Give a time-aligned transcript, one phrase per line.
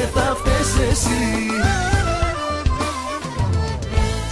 [0.00, 1.08] και θα φταίς εσύ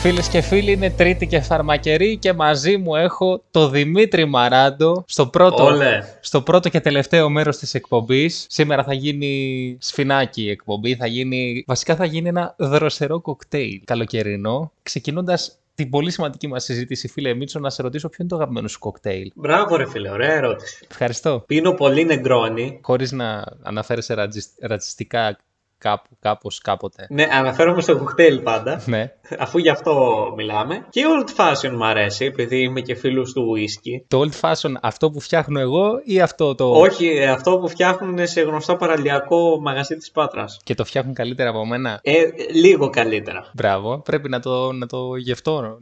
[0.00, 5.26] Φίλες και φίλοι, είναι Τρίτη και Φαρμακερή και μαζί μου έχω το Δημήτρη Μαράντο στο
[5.26, 6.02] πρώτο, Όλε.
[6.20, 8.46] στο πρώτο και τελευταίο μέρος της εκπομπής.
[8.48, 14.72] Σήμερα θα γίνει σφινάκι η εκπομπή, θα γίνει, βασικά θα γίνει ένα δροσερό κοκτέιλ καλοκαιρινό,
[14.82, 18.68] ξεκινώντας την πολύ σημαντική μας συζήτηση, φίλε Μίτσο, να σε ρωτήσω ποιο είναι το αγαπημένο
[18.68, 19.30] σου κοκτέιλ.
[19.34, 20.86] Μπράβο, ρε φίλε, ωραία ερώτηση.
[20.90, 21.42] Ευχαριστώ.
[21.46, 22.78] Πίνω πολύ νεγκρόνι.
[22.82, 25.38] Χωρίς να αναφέρεσαι ρατζισ- ρατσιστικά
[25.78, 27.06] κάπου, κάπως, κάποτε.
[27.10, 29.12] Ναι, αναφέρομαι στο κοκτέιλ πάντα, Ναι.
[29.38, 30.86] αφού γι' αυτό μιλάμε.
[30.90, 34.04] Και old fashion μου αρέσει, επειδή είμαι και φίλος του whisky.
[34.08, 36.70] Το old fashion, αυτό που φτιάχνω εγώ ή αυτό το...
[36.70, 40.60] Όχι, ε, αυτό που φτιάχνουν σε γνωστό παραλιακό μαγαζί της Πάτρας.
[40.64, 43.50] Και το φτιάχνουν καλύτερα από μένα; Ε, λίγο καλύτερα.
[43.54, 45.60] Μπράβο, πρέπει να το, να το γευτώ.
[45.60, 45.78] Να-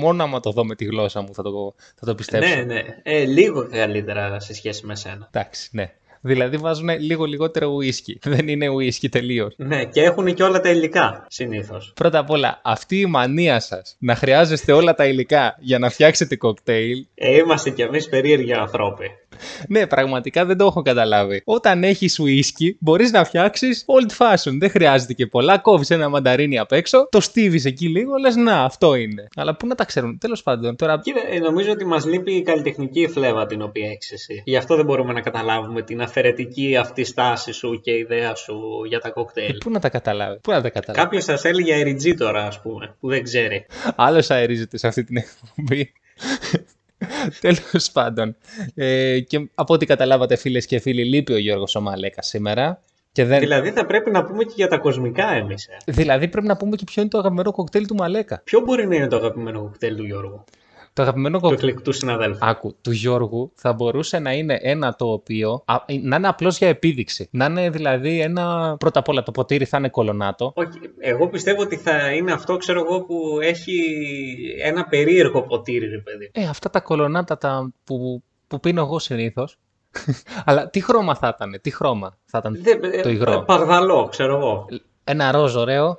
[0.00, 2.54] Μόνο άμα το δω με τη γλώσσα μου θα το, θα το πιστέψω.
[2.54, 2.82] Ναι, ναι.
[3.02, 5.28] Ε, λίγο καλύτερα σε σχέση με σένα.
[5.32, 5.92] Εντάξει, ναι.
[6.26, 8.18] Δηλαδή βάζουν λίγο λιγότερο ουίσκι.
[8.34, 9.54] Δεν είναι ουίσκι τελείως.
[9.56, 11.92] Ναι, και έχουν και όλα τα υλικά συνήθως.
[11.94, 16.36] Πρώτα απ' όλα, αυτή η μανία σας να χρειάζεστε όλα τα υλικά για να φτιάξετε
[16.36, 17.06] κοκτέιλ.
[17.14, 19.10] Ε, είμαστε κι εμείς περίεργοι ανθρώποι.
[19.68, 21.42] Ναι, πραγματικά δεν το έχω καταλάβει.
[21.44, 24.56] Όταν έχεις ουίσκι, μπορείς να φτιάξεις old fashion.
[24.58, 25.58] Δεν χρειάζεται και πολλά.
[25.58, 29.28] Κόβεις ένα μανταρίνι απ' έξω, το στίβεις εκεί λίγο, λες να, αυτό είναι.
[29.36, 30.18] Αλλά πού να τα ξέρουν.
[30.18, 34.12] Τέλος πάντων, τώρα Κύριε, ε, νομίζω ότι μας λείπει η καλλιτεχνική φλέβα την οποία έχεις
[34.12, 34.42] εσύ.
[34.44, 38.54] Γι' αυτό δεν μπορούμε να καταλάβουμε την αφαιρετική αυτή στάση σου και ιδέα σου
[38.88, 39.56] για τα Ε, κοκτέιλ.
[39.58, 40.38] πού να τα καταλάβει.
[40.40, 41.04] Πού να τα καταλάβει.
[41.04, 43.66] Κάποιος σα έλεγε αεριτζή τώρα, ας πούμε, που δεν ξέρει.
[43.96, 45.92] Άλλος αερίζεται σε αυτή την εκπομπή.
[47.40, 48.36] Τέλος πάντων.
[48.74, 52.82] Ε, και από ό,τι καταλάβατε, φίλες και φίλοι, λείπει ο Γιώργος Ομαλέκα σήμερα.
[53.12, 53.38] Και δεν...
[53.38, 55.66] Δηλαδή θα πρέπει να πούμε και για τα κοσμικά εμείς.
[55.66, 55.92] Ε.
[55.92, 58.40] δηλαδή πρέπει να πούμε και ποιο είναι το αγαπημένο κοκτέιλ του Μαλέκα.
[58.44, 60.44] Ποιο μπορεί να είναι το αγαπημένο κοκτέιλ του Γιώργου,
[60.94, 61.68] Το αγαπημένο του κοκτέιλ.
[61.68, 62.38] εκλεκτού συναδέλφου.
[62.46, 66.68] Άκου, του Γιώργου θα μπορούσε να είναι ένα το οποίο α, να είναι απλώς για
[66.68, 67.28] επίδειξη.
[67.30, 68.76] Να είναι δηλαδή ένα.
[68.78, 70.52] Πρώτα απ' όλα το ποτήρι θα είναι κολονάτο.
[70.54, 70.68] Όχι,
[70.98, 73.74] εγώ πιστεύω ότι θα είναι αυτό, ξέρω εγώ, που έχει
[74.62, 76.30] ένα περίεργο ποτήρι, ρε παιδί.
[76.32, 79.58] Ε, αυτά τα κολονάτα τα που, που πίνω εγώ συνήθως.
[80.44, 84.36] Αλλά τι χρώμα θα ήταν, τι χρώμα θα ήταν Δεν- το ε, υγρό; Παρδαλό, ξέρω
[84.36, 84.66] εγώ.
[85.04, 85.98] Ένα ροζ ωραίο,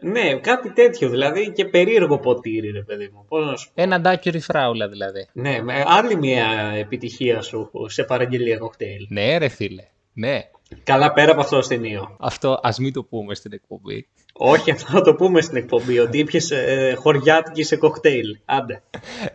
[0.00, 3.24] Ναι, κάτι τέτοιο δηλαδή και περίεργο ποτήρι, ρε παιδί μου.
[3.28, 3.70] Πώς να σου...
[3.74, 5.26] ένα ντάκιουρι φράουλα δηλαδή.
[5.32, 9.06] Ναι, με άλλη μια επιτυχία σου σε παραγγελία κοκτέιλ.
[9.08, 9.84] Ναι, ρε φίλε.
[10.12, 10.40] Ναι.
[10.82, 12.16] Καλά πέρα από αυτό το αστυνείο.
[12.20, 14.06] Αυτό ας μην το πούμε στην εκπομπή.
[14.32, 18.38] Όχι, αυτό θα το πούμε στην εκπομπή, ότι ήπιες ε, χωριάτικη σε κοκτέιλ.
[18.44, 18.82] Άντε.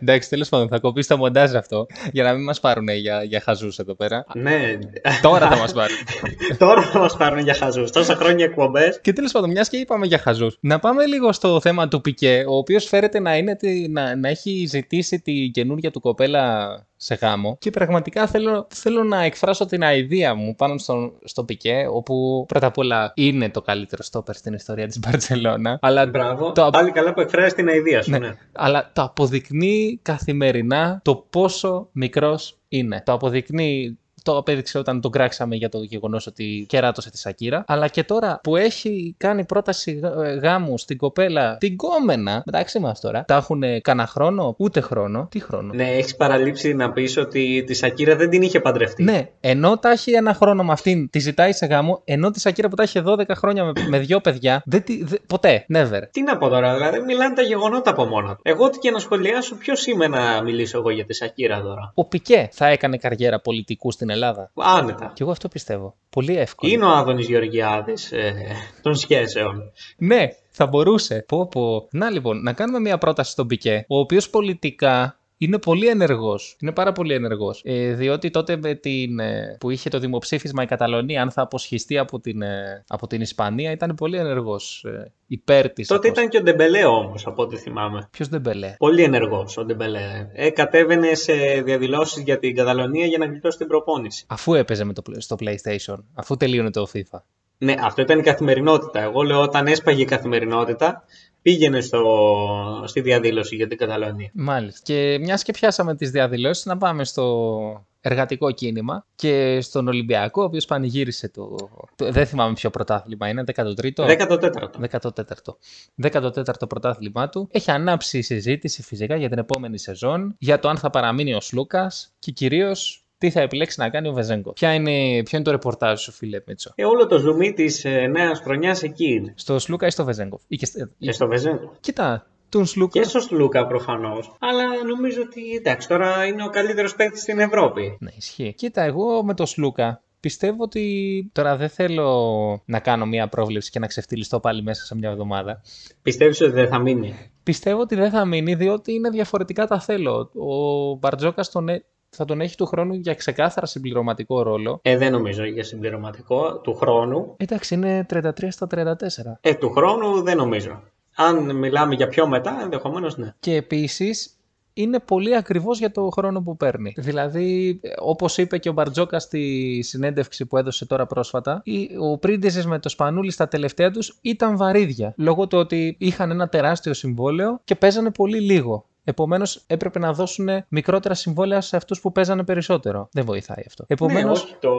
[0.00, 3.40] Εντάξει, τέλος πάντων, θα κοπείς το μοντάζ αυτό για να μην μας πάρουν για, για
[3.40, 4.26] χαζούς εδώ πέρα.
[4.34, 4.78] Ναι.
[5.22, 5.96] Τώρα θα μας πάρουν.
[6.58, 7.90] Τώρα θα μας πάρουν για χαζούς.
[7.90, 9.00] Τόσα χρόνια εκπομπές.
[9.00, 12.44] Και τέλος πάντων, μιας και είπαμε για χαζούς, να πάμε λίγο στο θέμα του Πικέ,
[12.48, 17.14] ο οποίος φέρεται να, είναι, τη- να, να έχει ζητήσει τη καινούργια του κοπέλα σε
[17.14, 17.56] γάμο.
[17.60, 22.66] Και πραγματικά θέλω, θέλω να εκφράσω την αηδία μου πάνω στον, στο Πικέ, όπου πρώτα
[22.66, 25.78] απ' όλα είναι το καλύτερο στόπερ στην ιστορία της Μπαρσελόνα.
[25.82, 26.52] Αλλά Μπράβο.
[26.52, 28.10] το, Πάλι καλά που εκφράζει την αηδία σου.
[28.10, 28.34] ναι, Ναι.
[28.52, 33.02] αλλά το αποδεικνύει καθημερινά το πόσο μικρός είναι.
[33.04, 37.64] Το αποδεικνύει το απέδειξε όταν τον κράξαμε για το γεγονός ότι κεράτωσε τη Σακύρα.
[37.66, 42.78] Αλλά και τώρα που έχει κάνει πρόταση γα- ε, γάμου στην κοπέλα, την κόμενα, μεταξύ
[42.78, 45.26] μας τώρα, τα έχουν κανένα χρόνο, ούτε χρόνο.
[45.30, 45.72] Τι χρόνο.
[45.74, 49.02] Ναι, έχεις παραλείψει να πεις ότι τη Σακύρα δεν την είχε παντρευτεί.
[49.02, 52.68] Ναι, ενώ τα έχει ένα χρόνο με αυτήν, τη ζητάει σε γάμο, ενώ τη Σακύρα
[52.68, 56.00] που τα έχει 12 χρόνια με, με δύο παιδιά, δεν τη, δε- ποτέ, never.
[56.10, 58.40] Τι να πω τώρα, δηλαδή μιλάνε τα γεγονότα από μόνα του.
[58.42, 62.04] Εγώ ό,τι και να σχολιάσω, ποιος είμαι να μιλήσω εγώ για τη Σακύρα τώρα; Ο
[62.04, 64.14] Πικέ θα έκανε καριέρα πολιτικού στην Ελλάδα.
[64.54, 65.10] Άνετα.
[65.14, 65.96] Και εγώ αυτό πιστεύω.
[66.10, 66.72] Πολύ εύκολο.
[66.72, 68.34] Είναι ο Άδωνης Γεωργιάδης ε,
[68.82, 69.72] των σχέσεων.
[69.96, 71.24] Ναι, θα μπορούσε.
[71.28, 71.88] Πω, πω.
[71.90, 76.56] Να λοιπόν, να κάνουμε μια πρόταση στον Πικέ, ο οποίος πολιτικά είναι πολύ ενεργός.
[76.60, 77.60] Είναι πάρα πολύ ενεργός.
[77.64, 81.98] Ε, διότι τότε με την, ε, που είχε το δημοψήφισμα η Καταλωνία, αν θα αποσχιστεί
[81.98, 84.84] από την, ε, από την Ισπανία, ήταν πολύ ενεργός.
[84.84, 85.86] Ε, υπέρ της.
[85.86, 88.08] Τότε ήταν και ο Ντεμπελέ όμως, από ό,τι θυμάμαι.
[88.10, 88.74] Ποιος δεν μπελέ.
[88.78, 90.30] Πολύ ενεργός ο Ντεμπελέ.
[90.32, 91.32] Ε, κατέβαινε σε
[91.64, 94.24] διαδηλώσεις για την Καταλωνία για να γλιτώσει την προπόνηση.
[94.28, 97.18] Αφού έπαιζε με το, στο PlayStation, αφού τελείωνε το FIFA.
[97.58, 99.02] Ναι, αυτό ήταν η καθημερινότητα.
[99.02, 101.04] Εγώ λέω όταν έσπαγε η καθημερινότητα,
[101.46, 104.30] πήγαινε στο, στη διαδήλωση για την Καταλωνία.
[104.32, 104.80] Μάλιστα.
[104.82, 110.44] Και μιας και πιάσαμε τις διαδηλώσεις, να πάμε στο εργατικό κίνημα και στον Ολυμπιακό, ο
[110.44, 111.56] οποίος πανηγύρισε το,
[111.96, 112.12] το.
[112.12, 113.92] Δεν θυμάμαι ποιο πρωτάθλημα είναι, 13ο.
[113.94, 114.48] 14ο.
[114.90, 116.32] 14ο.
[116.42, 117.48] 14ο πρωτάθλημά του.
[117.50, 121.40] Έχει ανάψει η συζήτηση φυσικά για την επόμενη σεζόν, για το αν θα παραμείνει ο
[121.40, 124.52] Σλούκας και κυρίως τι θα επιλέξει να κάνει ο Βεζέγκο.
[124.52, 126.72] Ποια είναι, ποιο είναι το ρεπορτάζ σου, φίλε Μίτσο.
[126.74, 129.32] Ε, όλο το ζουμί της ε, νέας χρονιάς εκεί είναι.
[129.36, 131.72] Στο Σλούκα ή στο Βεζέγκο; Ή και, στε- Και στο Βεζέγκο.
[131.80, 133.00] Κοίτα, τον Σλούκα.
[133.00, 134.34] Και στο Σλούκα προφανώς.
[134.38, 134.62] Αλλά
[134.94, 137.96] νομίζω ότι εντάξει, τώρα είναι ο καλύτερος παίκτης στην Ευρώπη.
[138.00, 138.52] Ναι, ισχύει.
[138.56, 140.84] Κοίτα, εγώ με το Σλούκα πιστεύω ότι.
[141.32, 145.60] Τώρα δεν θέλω να κάνω μια πρόβλεψη και να ξεφτυλιστώ πάλι μέσα σε μια εβδομάδα.
[146.02, 150.30] Πιστεύεις ότι δεν θα μείνει; Πιστεύω ότι δεν θα μείνει διότι είναι διαφορετικά τα θέλω.
[150.34, 151.84] Ο Μπαρτζόκας τον, ε-
[152.16, 154.78] θα τον έχει του χρόνου για ξεκάθαρα συμπληρωματικό ρόλο.
[154.82, 157.34] Ε, δεν νομίζω για συμπληρωματικό του χρόνου.
[157.36, 158.94] Εντάξει, είναι 33 στα 34.
[159.40, 160.82] Ε, του χρόνου δεν νομίζω.
[161.14, 163.34] Αν μιλάμε για πιο μετά, ενδεχομένως ναι.
[163.40, 164.30] Και επίσης
[164.78, 166.94] είναι πολύ ακριβώς για το χρόνο που παίρνει.
[166.96, 172.66] Δηλαδή, όπως είπε και ο Μπαρτζόκα στη συνέντευξη που έδωσε τώρα πρόσφατα, οι- ο Πρίντεζε
[172.66, 175.14] με το Σπανούλι στα τελευταία τους ήταν βαρύδια.
[175.16, 178.86] Λόγω του ότι είχαν ένα τεράστιο συμβόλαιο και παίζανε πολύ λίγο.
[179.08, 183.08] Επομένως, έπρεπε να δώσουν μικρότερα συμβόλαια σε αυτούς που παίζανε περισσότερο.
[183.12, 183.84] Δεν βοηθάει αυτό.
[183.88, 184.70] Ναι, Επομένω, όχι, το,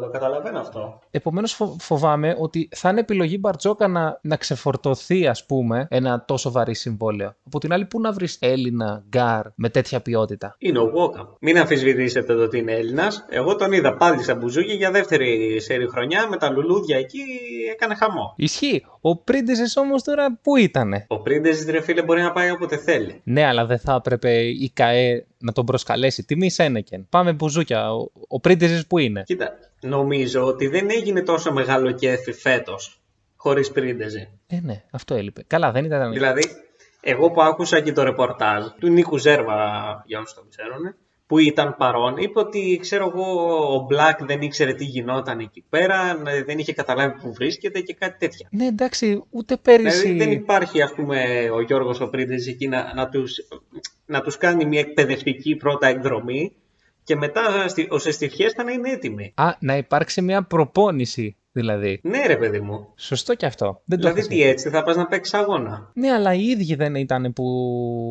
[0.00, 0.98] το καταλαβαίνω αυτό.
[1.10, 6.50] Επομένως φο- φοβάμαι ότι θα είναι επιλογή Μπαρτζόκα να, να ξεφορτωθεί ας πούμε ένα τόσο
[6.50, 7.34] βαρύ συμβόλαιο.
[7.46, 11.26] Από την άλλη πού να βρεις Έλληνα γκαρντ με τέτοια ποιότητα; Είναι ο Walkup.
[11.40, 13.24] Μην αμφισβητήσετε το ότι είναι Έλληνας.
[13.28, 17.20] Εγώ τον είδα πάλι στα μπουζούκια για δεύτερη σερί χρονιά με τα λουλούδια εκεί
[17.72, 18.32] έκανε χαμό.
[18.36, 18.84] Ισχύει.
[19.00, 23.20] Ο Πρίντεζες όμως τώρα πού ήτανε; Ο Πρίντεζης, ρε φίλε, μπορεί να πάει όποτε θέλει.
[23.24, 26.24] Ναι, αλλά δεν θα έπρεπε η ΚαΕ να τον προσκαλέσει.
[26.24, 27.06] Τιμή Σένεκεν.
[27.08, 27.94] Πάμε μπουζούκια.
[27.94, 32.98] Ο, ο Πρίντεζες που είναι; Κοίτα, νομίζω ότι δεν έγινε τόσο μεγάλο κέφι φέτος
[33.36, 34.30] χωρίς Πρίντεζε.
[34.46, 35.44] Ε, ναι, αυτό έλειπε.
[35.46, 36.12] Καλά, δεν ήταν.
[36.12, 36.42] Δηλαδή,
[37.00, 40.94] εγώ που άκουσα και το ρεπορτάζ του Νίκου Ζέρβα, για όσους το ξέρουν,
[41.34, 43.24] που ήταν παρόν, είπε ότι ξέρω εγώ,
[43.76, 48.18] ο Black δεν ήξερε τι γινόταν εκεί πέρα, δεν είχε καταλάβει που βρίσκεται και κάτι
[48.18, 48.48] τέτοια.
[48.50, 50.00] Ναι, εντάξει, ούτε πέρυσι.
[50.00, 53.36] Δηλαδή δεν υπάρχει ας πούμε ο Γιώργος ο Πρίντεζ εκεί να, να, τους,
[54.06, 56.52] να τους κάνει μια εκπαιδευτική πρώτα εκδρομή
[57.04, 59.32] και μετά στη- ως εστιφιές θα να είναι έτοιμοι.
[59.36, 62.00] Α, να υπάρξει μια προπόνηση δηλαδή.
[62.02, 62.88] Ναι ρε παιδί μου.
[62.96, 63.80] Σωστό και αυτό.
[63.84, 65.90] Δεν το Δηλαδή έχω τι έτσι θα πας να παίξεις αγώνα.
[65.94, 67.44] Ναι, αλλά οι ίδιοι δεν ήταν που,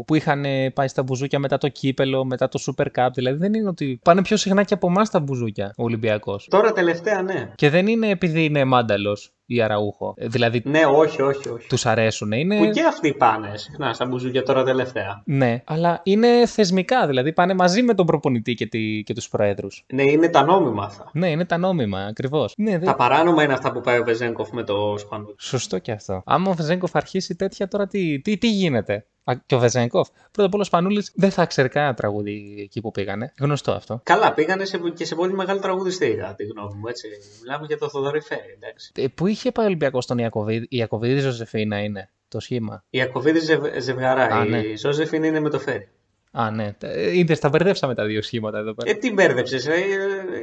[0.07, 0.44] που είχαν
[0.74, 3.10] πάει στα μπουζούκια μετά το κύπελο, μετά το Super Cup.
[3.13, 6.48] Δηλαδή δεν είναι ότι πάνε πιο συχνά και από εμάς τα μπουζούκια ο Ολυμπιακός.
[6.50, 7.51] Τώρα τελευταία ναι.
[7.56, 10.13] Και δεν είναι επειδή είναι μάνταλος ή αραούχο.
[10.18, 11.68] Ε, Δηλαδή Ναι όχι όχι όχι.
[11.68, 12.31] τους αρέσουν.
[12.31, 12.57] Είναι...
[12.57, 15.22] Που και αυτοί πάνε συχνά στα μπουζούκια τώρα τελευταία.
[15.25, 17.07] Ναι, αλλά είναι θεσμικά.
[17.07, 19.04] Δηλαδή πάνε μαζί με τον προπονητή και, τη...
[19.06, 19.68] και τους προέδρου.
[19.94, 21.10] Ναι είναι τα νόμιμα αυτά.
[21.13, 22.54] Ναι, είναι τα νόμιμα ακριβώς.
[22.57, 22.86] Ναι, δεν...
[22.86, 25.35] Τα παράνομα είναι αυτά που πάει ο Βεζέγκοφ με το Σπανούλι.
[25.38, 26.21] Σωστό και αυτό.
[26.25, 30.07] Άμα ο Βεζέγκοφ αρχίσει τέτοια, τώρα τι, τι, τι γίνεται; Α, και ο Βεζέγκοφ.
[30.31, 33.33] Πρώτα απ' όλα ο Σπανούλης δεν θα ξέρει κανένα τραγούδι εκεί που πήγανε.
[33.39, 34.01] Γνωστό αυτό.
[34.03, 36.88] Καλά, πήγανε σε, και σε πολύ μεγάλο τραγουδιστή, κατά τη γνώμη μου.
[36.88, 37.07] Έτσι.
[37.41, 38.91] Μιλάμε για το Θοδωρή Φέρι, εντάξει.
[38.95, 43.01] Ε, πού είχε πάει ο Ολυμπιακός στον Ιακωβίδη, η Ιακωβίδη Ζωζεφίνα είναι το σχήμα; Η
[43.01, 44.24] Ακοβίδη ζευ, ζευγαρά.
[44.24, 44.75] Α, η ναι.
[44.75, 45.89] Ζώζεφιν είναι με το Φέρι.
[46.35, 46.75] Α, ναι.
[46.81, 48.91] Ε, Είδες, τα μπερδέψαμε τα δύο σχήματα εδώ πέρα.
[48.91, 49.56] Ε, τι μπέρδεψε,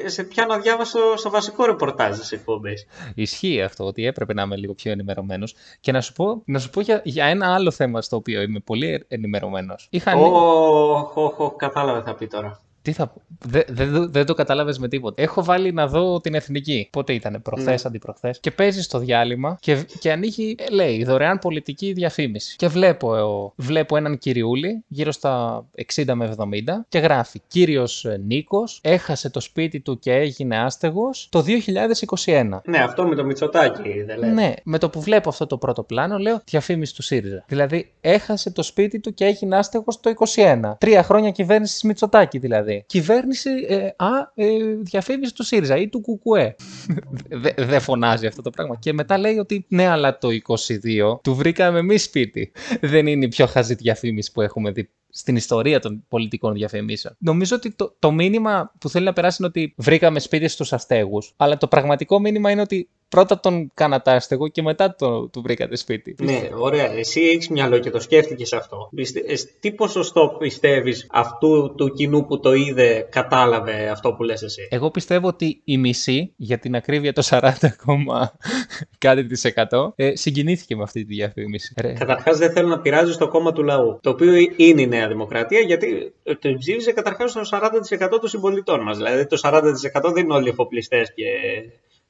[0.04, 2.72] ε, σε πιάνω διάβαστο στο βασικό ρεπορτάζ τη εκπομπή.
[3.14, 5.54] Ισχύει αυτό ότι έπρεπε να είμαι λίγο πιο ενημερωμένος.
[5.80, 8.60] Και να σου πω, να σου πω για, για ένα άλλο θέμα στο οποίο είμαι
[8.60, 9.86] πολύ ενημερωμένος.
[9.90, 10.10] Είχα.
[10.10, 12.60] ανοίξει- Ωχ, ωχ, ωχ, κατάλαβα θα πει τώρα.
[12.82, 13.20] Τι θα πω.
[13.44, 15.22] Δεν δε, δεν το κατάλαβες με τίποτα.
[15.22, 16.88] Έχω βάλει να δω την εθνική.
[16.92, 17.88] Πότε ήταν, προχθές, Ναι.
[17.88, 18.38] αντιπροχθές.
[18.40, 22.56] Και παίζεις στο διάλειμμα και, και ανοίγει, ε, λέει, δωρεάν πολιτική διαφήμιση.
[22.56, 28.80] Και βλέπω, ε, βλέπω έναν κυριούλη γύρω στα 60 με 70 και γράφει Κύριος Νίκος
[28.82, 32.60] έχασε το σπίτι του και έγινε άστεγος το 2021.
[32.64, 34.30] Ναι, αυτό με το Μητσοτάκι δεν λέει.
[34.30, 37.44] Ναι, με το που βλέπω αυτό το πρώτο πλάνο, λέω διαφήμιση του ΣΥΡΙΖΑ.
[37.48, 40.76] Δηλαδή, έχασε το σπίτι του και έγινε άστεγος το 21.
[40.78, 42.69] Τρία χρόνια κυβέρνησης Μητσοτάκη δηλαδή.
[42.78, 44.46] Κυβέρνηση, ε, α, ε,
[44.80, 46.54] διαφήμιση του ΣΥΡΙΖΑ ή του ΚΚΕ.
[47.28, 48.76] Δεν δε φωνάζει αυτό το πράγμα.
[48.78, 50.28] Και μετά λέει ότι ναι, αλλά το
[51.12, 52.52] 22 του βρήκαμε εμείς σπίτι.
[52.80, 57.14] Δεν είναι η πιο χαζή διαφήμιση που έχουμε δει στην ιστορία των πολιτικών διαφημίσεων.
[57.18, 61.32] Νομίζω ότι το, το μήνυμα που θέλει να περάσει είναι ότι βρήκαμε σπίτι στους αστέγους,
[61.36, 65.76] αλλά το πραγματικό μήνυμα είναι ότι πρώτα τον κάνατε άστεγο και μετά το, του βρήκατε
[65.76, 66.14] σπίτι.
[66.22, 66.92] Ναι, ωραία.
[66.92, 68.88] Εσύ έχεις μυαλό και το σκέφτηκες αυτό.
[68.94, 74.42] Πιστε- ε, Τι ποσοστό πιστεύεις αυτού του κοινού που το είδε κατάλαβε αυτό που λες
[74.42, 77.50] εσύ; Εγώ πιστεύω ότι η μισή, για την ακρίβεια το 40,
[78.98, 81.74] κάτι της εκατό, ε, συγκινήθηκε με αυτή τη διαφήμιση.
[81.80, 83.98] Ρε, Καταρχάς, δεν θέλω να πειράζεις το κόμμα του λαού.
[84.02, 88.96] Το οποίο είναι η Νέα Δημοκρατία, γιατί το ψήφισε καταρχάς το 40% των συμπολιτών μας.
[88.96, 91.24] Δηλαδή, το 40% δεν είναι όλοι εφοπλιστές και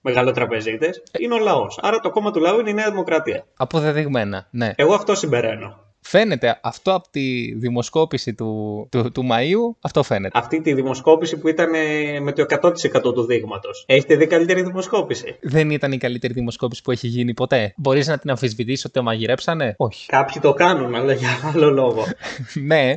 [0.00, 0.90] μεγαλοτραπεζίτε.
[1.18, 1.78] Είναι ο λαός.
[1.82, 3.46] Άρα, το κόμμα του λαού είναι η Νέα Δημοκρατία.
[3.56, 4.72] αποδεδειγμένα, ναι.
[4.76, 5.89] Εγώ αυτό συμπεραίνω.
[6.02, 10.38] Φαίνεται αυτό από τη δημοσκόπηση του, του, του Μαΐου, αυτό φαίνεται.
[10.38, 13.84] Αυτή τη δημοσκόπηση που ήταν ε, με το 100% του δείγματος.
[13.86, 17.74] Έχετε δει καλύτερη δημοσκόπηση; Δεν ήταν η καλύτερη δημοσκόπηση που έχει γίνει ποτέ.
[17.76, 20.06] Μπορείς να την αμφισβητήσεις ότι το μαγειρέψανε; Όχι.
[20.06, 22.04] Κάποιοι το κάνουν, αλλά για άλλο λόγο.
[22.70, 22.94] ναι,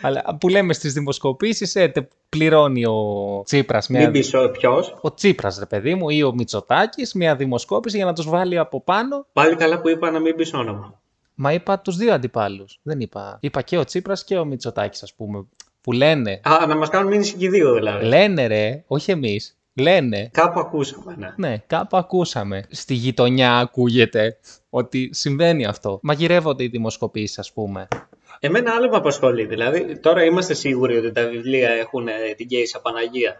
[0.00, 4.00] αλλά που λέμε στις δημοσκοπήσεις, ε, τε πληρώνει ο Τσίπρας μια...
[4.00, 8.12] Μην πεις ποιος; Ο Τσίπρας, ρε παιδί μου, ή ο Μητσοτάκης, μια δημοσκόπηση για να
[8.12, 9.26] τους βάλει από πάνω.
[9.32, 11.02] Πάλι καλά που είπα να μην πεις όνομα.
[11.34, 12.78] Μα είπα τους δύο αντιπάλους.
[12.82, 13.38] Δεν είπα.
[13.40, 15.46] Είπα και ο Τσίπρας και ο Μητσοτάκης, ας πούμε,
[15.80, 16.40] που λένε.
[16.42, 18.04] Α, να μας κάνουν μήνυση και οι δύο δηλαδή.
[18.06, 19.58] Λένε ρε, όχι εμείς.
[19.74, 20.28] Λένε.
[20.32, 21.34] Κάπου ακούσαμε, ναι.
[21.36, 22.64] Ναι, κάπου ακούσαμε.
[22.70, 24.36] Στη γειτονιά ακούγεται
[24.70, 25.98] ότι συμβαίνει αυτό.
[26.02, 27.88] Μαγειρεύονται οι δημοσκοπήσεις, ας πούμε.
[28.40, 29.44] Εμένα άλλο με απασχολεί.
[29.46, 33.38] Δηλαδή, τώρα είμαστε σίγουροι ότι τα βιβλία έχουν ε, την Γκέισα Παναγία.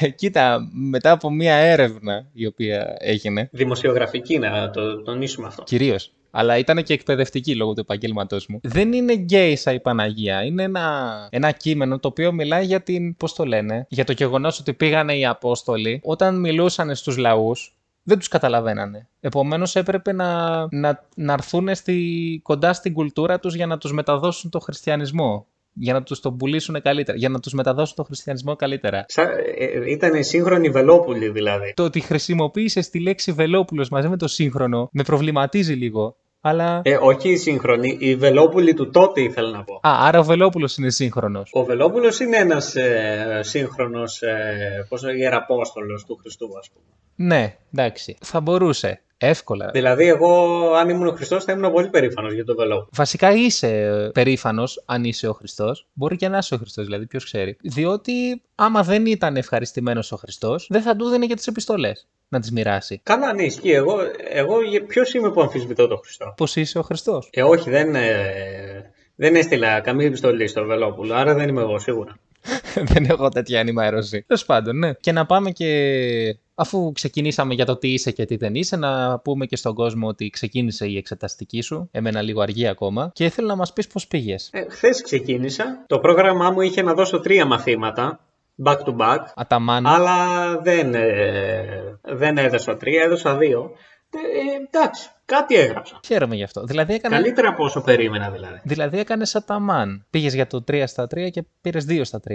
[0.00, 5.62] Ε, Κοίτα, μετά από μία έρευνα η οποία έγινε, Δημοσιογραφική, να το τονίσουμε αυτό.
[5.62, 6.12] κυρίως.
[6.36, 8.60] Αλλά ήταν και εκπαιδευτική λόγω του επαγγέλματός μου.
[8.62, 10.44] Δεν είναι γκέισα η Παναγία.
[10.44, 13.16] Είναι ένα, ένα κείμενο το οποίο μιλάει για την.
[13.16, 17.76] Πώς το λένε, για το γεγονός ότι πήγανε οι Απόστολοι όταν μιλούσαν στους λαούς.
[18.02, 19.08] Δεν τους καταλαβαίνανε.
[19.20, 24.50] Επομένως έπρεπε να, να, να έρθουν στη, κοντά στην κουλτούρα τους για να τους μεταδώσουν
[24.50, 25.46] το χριστιανισμό.
[25.76, 27.18] Για να τους τον πουλήσουν καλύτερα.
[27.18, 29.04] Για να τους μεταδώσουν το χριστιανισμό καλύτερα.
[29.08, 31.72] Σα, ε, ήταν οι σύγχρονοι Βελόπουλοι δηλαδή.
[31.76, 36.16] Το ότι χρησιμοποίησες τη λέξη Βελόπουλος μαζί με το σύγχρονο με προβληματίζει λίγο.
[36.46, 36.80] Αλλά.
[36.84, 39.74] Ε, όχι οι σύγχρονοι, οι Βελόπουλοι του τότε ήθελα να πω.
[39.74, 41.50] Α, άρα ο Βελόπουλος είναι σύγχρονος.
[41.52, 46.84] Ο Βελόπουλος είναι ένας ε, σύγχρονος ε, πώς, ιεραπόστολος του Χριστού, ας πούμε.
[47.14, 48.16] Ναι, εντάξει.
[48.20, 49.02] Θα μπορούσε.
[49.16, 49.70] Εύκολα.
[49.72, 52.88] Δηλαδή, εγώ αν ήμουν ο Χριστός θα ήμουν πολύ περήφανος για τον Βελόπουλο.
[52.92, 55.86] Βασικά είσαι περήφανος αν είσαι ο Χριστός.
[55.92, 57.56] Μπορεί και να είσαι ο Χριστός, δηλαδή, ποιος ξέρει.
[57.62, 62.40] Διότι άμα δεν ήταν ευχαριστημένος ο Χριστός, δεν θα του δίνει και τις επιστολές να
[62.40, 63.00] τις μοιράσει.
[63.02, 63.70] Καλά, ναι, ισχύει.
[63.70, 63.96] Εγώ,
[64.30, 68.92] εγώ ποιος είμαι που αμφισβητώ τον Χριστό; Πώς είσαι ο Χριστός; Ε, όχι, δεν, ε,
[69.14, 72.16] δεν έστειλα καμία επιστολή στο Βελόπουλο, άρα δεν είμαι εγώ σίγουρα.
[72.92, 74.24] δεν έχω τέτοια ενημέρωση.
[74.26, 74.92] Τέλος πάντων, ναι.
[74.92, 76.36] Και να πάμε και.
[76.54, 80.08] Αφού ξεκινήσαμε για το τι είσαι και τι δεν είσαι, να πούμε και στον κόσμο
[80.08, 81.88] ότι ξεκίνησε η εξεταστική σου.
[81.92, 83.10] Εμένα λίγο αργή ακόμα.
[83.14, 84.50] Και θέλω να μας πεις πώς πήγες.
[84.52, 85.84] Ε, Χθες ξεκίνησα.
[85.86, 88.20] Το πρόγραμμά μου είχε να δώσω τρία μαθήματα.
[88.64, 89.18] Back to back.
[89.34, 89.86] Αταμάν.
[89.86, 90.16] Αλλά
[90.62, 93.70] δεν, ε, δεν έδωσα τρία, έδωσα δύο.
[94.10, 96.00] Ε, εντάξει, κάτι έγραψα.
[96.06, 96.64] Χαίρομαι γι' αυτό.
[96.64, 97.14] Δηλαδή έκανε.
[97.14, 98.60] Καλύτερα από όσο περίμενα δηλαδή.
[98.64, 100.06] Δηλαδή έκανες αταμάν.
[100.10, 102.30] Πήγες για το 3 στα 3 και πήρες 2 στα 3.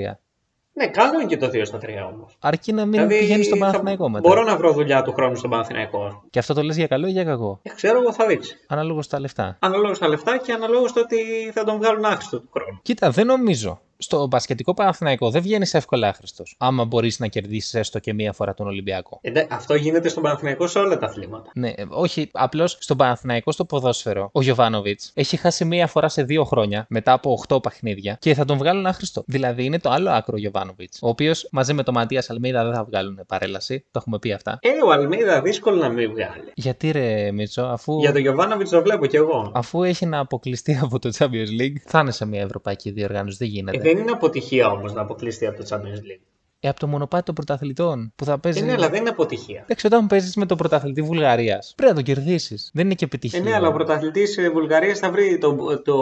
[0.74, 2.38] Ναι, καλό είναι και το 2 στα 3 όμως.
[2.40, 4.30] Αρκεί να μην πηγαίνεις στον Παναθηναϊκό μετά.
[4.30, 6.24] Μπορώ να βρω δουλειά του χρόνου στον Παναθηναϊκό.
[6.30, 8.58] Και αυτό το λες για καλό ή για κακό; Ε, ξέρω εγώ θα δείξει.
[8.68, 9.58] Αναλόγως στα λεφτά.
[9.60, 11.18] Αναλόγως στα λεφτά και αναλόγως το ότι
[11.54, 12.80] θα τον βγάλουν άχρηστο του χρόνου.
[12.82, 13.82] Κοίτα, δεν νομίζω.
[14.02, 16.56] Στο μπασκετικό Παναθηναϊκό δεν βγαίνεις εύκολα άχρηστος.
[16.58, 19.20] Άμα μπορείς να κερδίσεις έστω και μία φορά τον Ολυμπιακό.
[19.22, 21.52] Ε, αυτό γίνεται στον Παναθηναϊκό σε όλα τα αθλήματα.
[21.54, 22.30] Ναι, ε, όχι.
[22.32, 27.14] Απλώς στον Παναθηναϊκό στο ποδόσφαιρο, ο Γιωβάνοβιτς έχει χάσει μία φορά σε δύο χρόνια μετά
[27.14, 29.24] από 8 παιχνίδια και θα τον βγάλουν άχρηστο.
[29.28, 31.00] Δηλαδή είναι το άλλο άκρο ο Γιωβάνοβιτς.
[31.02, 33.80] Ο οποίος μαζί με τον Ματίας Αλμίδα δεν θα βγάλουν παρέλαση.
[33.80, 34.60] Το έχουμε πει αυτά.
[34.62, 36.52] Ε, ο Αλμίδα δύσκολο να μην βγάλει.
[36.54, 38.00] Γιατί ρε Μίτσο, αφού.
[38.00, 39.52] Για τον Γιωβάνοβιτς το βλέπω κι εγώ.
[39.54, 43.38] Αφού έχει να αποκλειστεί από το Champions League, θα είναι σε μια ευρωπαϊκή διοργάνωση.
[43.38, 43.89] Δεν γίνεται.
[43.90, 46.30] Ε, δεν είναι αποτυχία όμως να αποκλειστεί από το Champions League.
[46.60, 48.60] Ε, από το μονοπάτι των πρωταθλητών που θα παίζει.
[48.60, 49.62] Ε, ναι, αλλά δεν είναι αποτυχία.
[49.62, 52.70] Εντάξει, όταν παίζεις με τον πρωταθλητή Βουλγαρίας, πρέπει να το κερδίσεις.
[52.74, 53.40] Δεν είναι και επιτυχία.
[53.40, 55.98] Ε, ναι, αλλά ο πρωταθλητής Βουλγαρίας θα βρει το, το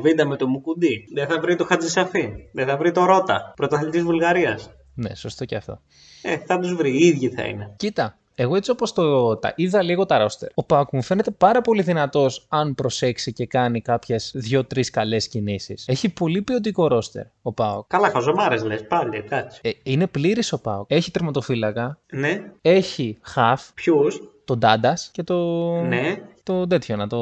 [0.00, 1.08] βίντα με το Μουκουντί.
[1.14, 2.32] Δεν θα βρει το Χατζησαφή.
[2.52, 3.52] Δεν θα βρει το Ρότα.
[3.56, 4.70] Πρωταθλητής Βουλγαρίας.
[4.94, 5.80] Ναι, σωστό και αυτό.
[6.22, 6.90] Ε, θα τους βρει.
[6.90, 7.74] Οι ίδιοι θα είναι.
[7.76, 11.60] Κοίτα, εγώ έτσι όπως το τα είδα λίγο τα ρόστερ, ο Πάουκ μου φαίνεται πάρα
[11.60, 15.84] πολύ δυνατός αν προσέξει και κάνει κάποιες δύο-τρεις καλές κινήσεις.
[15.88, 17.86] Έχει πολύ ποιοτικό ρόστερ ο Πάουκ.
[17.86, 19.60] Καλά, χαζομάρες λες πάλι, εντάξει.
[19.62, 20.84] Ε, είναι πλήρης ο Πάουκ.
[20.88, 22.42] Έχει τερματοφύλακα, Ναι.
[22.62, 25.36] έχει χαφ, Ποιους; τον Ντάντα και το.
[25.80, 26.22] Ναι.
[26.42, 27.18] Το τέτοιο να το.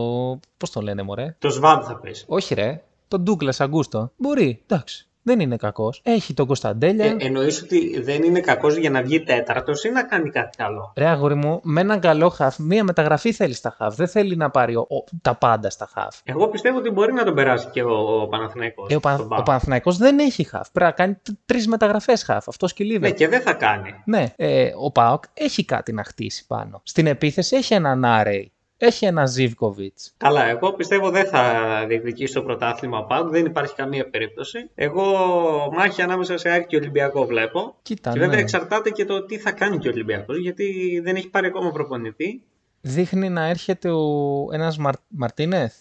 [0.57, 2.25] Πώς το λένε, μωρέ; Το Σβάμπ θα πεις.
[2.29, 2.83] Όχι, ρε.
[3.09, 4.11] Τον Ντούγκλας Αγκούστο.
[4.17, 5.09] Μπορεί, εντάξει.
[5.31, 6.01] Δεν είναι κακός.
[6.05, 7.05] Έχει τον Κωνσταντέλια.
[7.05, 10.93] Ε, εννοείς ότι δεν είναι κακός για να βγει τέταρτος ή να κάνει κάτι καλό;
[10.97, 13.95] Ρε αγόρι μου, με έναν καλό χαφ, μία μεταγραφή θέλει στα χαφ.
[13.95, 16.19] Δεν θέλει να πάρει ο, ο- τα πάντα στα χαφ.
[16.25, 18.91] Εγώ πιστεύω ότι μπορεί να τον περάσει και ο, ο Παναθηναϊκός.
[18.91, 19.43] Ε, ο, Πα- στον ο Πάο.
[19.43, 20.71] Παναθηναϊκός δεν έχει χαφ.
[20.71, 22.49] Πρέπει να κάνει τρεις μεταγραφές χαφ.
[22.49, 23.11] Αυτό Ναι, κυλίδε.
[23.11, 23.95] και δεν θα κάνει.
[24.05, 26.81] Ναι, ε, ο Πάοκ έχει κάτι να χτίσει πάνω.
[26.85, 28.53] Στην επίθεση έχει έναν Άρεϊ.
[28.83, 29.99] Έχει έναν Ζίβκοβιτ.
[30.17, 34.71] Καλά, εγώ πιστεύω δεν θα διεκδικήσει το πρωτάθλημα ο Πάοκ, δεν υπάρχει καμία περίπτωση.
[34.75, 35.05] Εγώ
[35.73, 37.77] μάχη ανάμεσα σε Άκη και Ολυμπιακό βλέπω.
[37.83, 38.41] Κοίτα, και βέβαια ναι.
[38.41, 42.43] εξαρτάται και το τι θα κάνει και ο Ολυμπιακός, γιατί δεν έχει πάρει ακόμα προπονητή.
[42.81, 44.47] Δείχνει να έρχεται ο...
[44.53, 44.95] ένας Μαρ...
[45.09, 45.75] Μαρτίνεθ.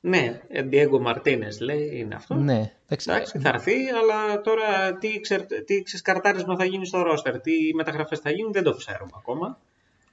[0.00, 2.34] Ναι, Διέγκο Μαρτίνε λέει είναι αυτό.
[2.34, 2.72] Ναι.
[2.84, 3.10] Εντάξει.
[3.10, 8.18] Εντάξει, θα έρθει, αλλά τώρα τι, ξερ, τι ξεσκαρτάρισμα θα γίνει στο ρόστερ, τι μεταγραφές
[8.18, 9.58] θα γίνουν, δεν το ξέρουμε ακόμα.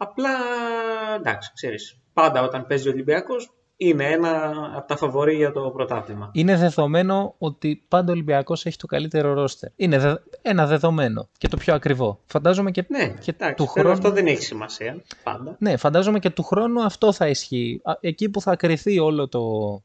[0.01, 0.29] Απλά,
[1.15, 3.49] εντάξει, ξέρεις, πάντα όταν παίζει ο Ολυμπιακός
[3.81, 6.29] είναι ένα από τα φαβορή για το πρωτάθλημα.
[6.33, 9.69] Είναι δεδομένο ότι πάντα ο Ολυμπιακός έχει το καλύτερο ρόστερ.
[9.75, 10.13] Είναι δε...
[10.41, 12.19] ένα δεδομένο και το πιο ακριβό.
[12.25, 13.91] Φαντάζομαι και, Ναι, και εντάξει, του βέβαια χρόνου.
[13.91, 15.55] αυτό δεν έχει σημασία πάντα.
[15.59, 17.81] Ναι, φαντάζομαι και του χρόνου αυτό θα ισχύει.
[17.83, 19.41] Α, Εκεί που θα κρυθεί όλο το,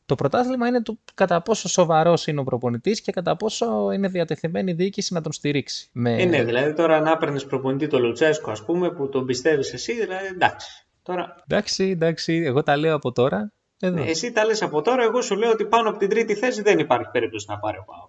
[0.07, 4.71] το πρωτάθλημα είναι το κατά πόσο σοβαρός είναι ο προπονητής και κατά πόσο είναι διατεθειμένη
[4.71, 5.89] η διοίκηση να τον στηρίξει.
[5.93, 6.17] Με...
[6.23, 9.93] Ε, ναι, δηλαδή τώρα να παίρνει προπονητή το Λουτσέσκο, ας πούμε, που τον πιστεύεις εσύ,
[9.93, 10.87] δηλαδή εντάξει.
[11.05, 13.53] Τώρα, Εντάξει, εντάξει, εγώ τα λέω από τώρα.
[13.81, 13.97] Εδώ.
[14.03, 16.63] ναι, εσύ τα λες από τώρα, εγώ σου λέω ότι πάνω από την τρίτη θέση
[16.63, 18.09] δεν υπάρχει περίπτωση να πάρει ο Πάο.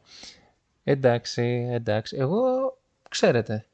[0.83, 2.17] Εντάξει, εντάξει.
[2.19, 2.41] Εγώ,
[3.09, 3.65] ξέρετε,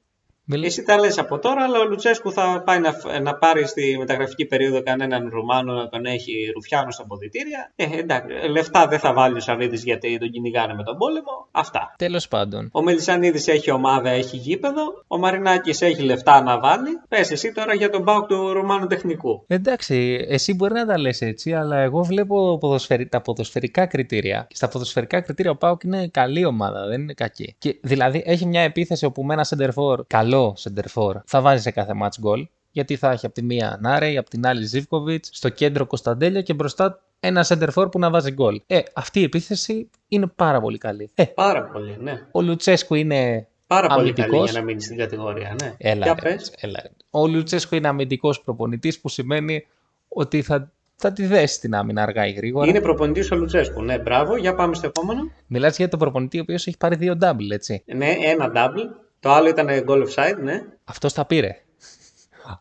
[0.52, 3.96] Μιλ- Εσύ τα λες από τώρα, αλλά ο Λουτσέσκου θα πάει να, να πάρει στη
[4.00, 7.72] μεταγραφική περίοδο κανέναν Ρουμάνο να τον έχει ρουφιάνο στα αποδητήρια.
[7.76, 11.48] Ε, εντάξει, λεφτά δεν θα βάλει ο Σαββίδης γιατί τον κυνηγάνε με τον πόλεμο.
[11.52, 11.96] Αυτά.
[11.98, 12.70] Τέλος πάντων.
[12.72, 15.04] Ο Μελισανίδης έχει ομάδα, έχει γήπεδο.
[15.08, 17.00] Ο Μαρινάκης έχει λεφτά να βάλει.
[17.08, 19.44] Πες εσύ τώρα για τον Μπάουκ του Ρουμάνου τεχνικού.
[19.48, 23.08] Εντάξει, εσύ μπορεί να τα λες έτσι, αλλά εγώ βλέπω ποδοσφαιρι...
[23.08, 24.46] τα ποδοσφαιρικά κριτήρια.
[24.50, 27.56] Και στα ποδοσφαιρικά κριτήρια ο Πάουκ είναι καλή ομάδα, δεν είναι κακή.
[27.58, 30.08] Και δηλαδή έχει μια επίθεση όπου με ένα center for,
[30.42, 32.44] καλό center for, θα βάζει σε κάθε match goal.
[32.72, 36.54] Γιατί θα έχει από τη μία Νάρεϊ, από την άλλη Ζίβκοβιτ, στο κέντρο Κωνσταντέλια και
[36.54, 38.62] μπροστά ένα center for που να βάζει γκολ.
[38.68, 41.12] Ε, αυτή η επίθεση είναι πάρα πολύ καλή.
[41.16, 42.28] Ε, Πάρα πολύ, ναι.
[42.32, 44.52] ο Λουτσέσκου είναι Πάρα πολύ καλή Αμυντικός.
[44.52, 45.74] για να μείνει στην κατηγορία, ναι.
[45.78, 46.54] Έλα, Για ρε, πες.
[46.60, 46.80] έλα.
[46.84, 46.90] ρε.
[47.10, 49.66] Ο Λουτσέσκο είναι αμυντικός προπονητής που σημαίνει
[50.08, 52.68] ότι θα, θα τη δέσει την άμυνα αργά ή γρήγορα.
[52.68, 53.82] Είναι προπονητής ο Λουτσέσκου.
[53.84, 54.36] Ναι, μπράβο.
[54.38, 55.32] Για πάμε στο επόμενο.
[55.48, 57.84] Μιλάς για τον προπονητή ο οποίος έχει πάρει δύο double, έτσι.
[57.96, 58.90] Ναι, ένα double.
[59.22, 60.64] Το άλλο ήταν goal offside, ναι.
[60.84, 61.58] Αυτός τα πήρε.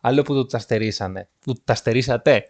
[0.01, 1.27] Άλλο που του τα στερήσανε.
[1.39, 2.47] Που τα στερήσατε.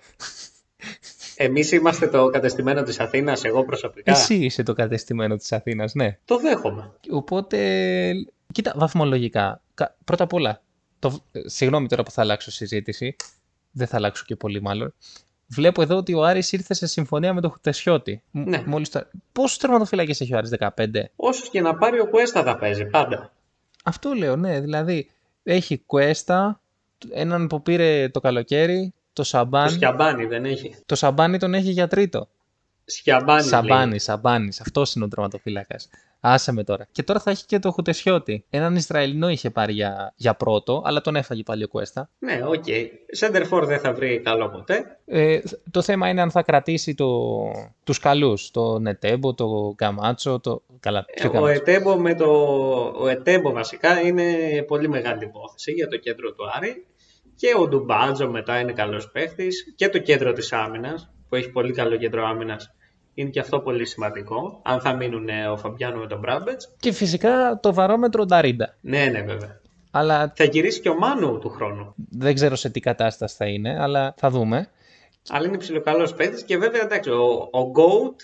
[1.36, 4.12] Εμείς είμαστε το κατεστημένο της Αθήνας, εγώ προσωπικά.
[4.12, 6.18] Εσύ είσαι το κατεστημένο της Αθήνας, ναι.
[6.26, 6.92] Το δέχομαι.
[7.12, 7.58] Οπότε.
[8.52, 9.62] Κοίτα, βαθμολογικά.
[9.74, 10.62] κα- Πρώτα απ' όλα.
[11.00, 11.20] Το...
[11.32, 13.16] ε, Συγγνώμη τώρα που θα αλλάξω συζήτηση.
[13.72, 14.94] Δεν θα αλλάξω και πολύ, μάλλον.
[15.48, 18.22] Βλέπω εδώ ότι ο Άρης ήρθε σε συμφωνία με τον Χουτεσιώτη.
[18.32, 18.64] Μ- Ναι.
[18.66, 19.02] Μόλις το...
[19.32, 20.70] Πόσους τερματοφύλακες έχει ο Άρης, 15?
[21.16, 23.34] Όσο και να πάρει ο Κουέστα θα παίζει πάντα.
[23.84, 24.60] Αυτό λέω, ναι.
[24.60, 25.10] Δηλαδή,
[25.44, 26.62] έχει Κουέστα,
[27.10, 29.70] έναν που πήρε το καλοκαίρι, το Το Σαμπάν.
[29.70, 30.76] Σκιαμπάνι δεν έχει.
[30.86, 32.28] Το Σαμπάνι τον έχει για τρίτο.
[32.98, 33.44] Σκιαμπάνι.
[33.44, 34.50] Σαμπάνι, Σαμπάνι.
[34.62, 35.90] Αυτός είναι ο τερματοφύλακας.
[36.24, 36.88] Άσε με τώρα.
[36.92, 38.46] Και τώρα θα έχει και το Χουτεσιώτη.
[38.50, 42.10] Έναν Ισραηλινό είχε πάρει για, για πρώτο, αλλά τον έφαγε πάλι ο Κουέστα.
[42.20, 42.64] Ναι, οκ.
[43.20, 45.00] Σέντερ φορ δεν θα βρει καλό ποτέ.
[45.06, 45.40] Ε,
[45.72, 47.32] το θέμα είναι αν θα κρατήσει το,
[47.84, 48.52] τους καλούς.
[48.52, 50.62] Τον Ετέμπο, το Γκαμάτσο, το...
[50.80, 52.26] Καλά, Ε, ποιο Ο Γκαμάτσο; Ετέμπο, με το...
[53.00, 54.26] ο Ετέμπο βασικά είναι
[54.68, 56.86] πολύ μεγάλη υπόθεση για το κέντρο του Άρη.
[57.36, 59.74] Και ο Ντουμπάτζο μετά είναι καλός παίχτης.
[59.76, 62.72] Και το κέντρο της άμυνας, που έχει πολύ καλό κέντρο άμυνας,
[63.14, 64.60] είναι και αυτό πολύ σημαντικό.
[64.64, 66.70] Αν θα μείνουν ε, ο Φαμπιάνο με τον Μπράμπετς.
[66.80, 68.76] Και φυσικά το βαρόμετρο Νταρίντα.
[68.82, 69.60] Ναι, ναι, βέβαια.
[69.92, 71.94] Αλλά Θα γυρίσει και ο Μάνου του χρόνου.
[72.10, 74.70] δεν ξέρω σε τι κατάσταση θα είναι, αλλά θα δούμε.
[75.30, 78.16] Αλλά είναι ψιλοκαλός παίχτης και βέβαια εντάξει, ο, ο GOAT,